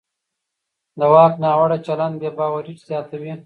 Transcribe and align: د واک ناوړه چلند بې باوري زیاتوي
د 0.99 1.01
واک 1.13 1.33
ناوړه 1.43 1.77
چلند 1.85 2.15
بې 2.21 2.29
باوري 2.37 2.73
زیاتوي 2.89 3.33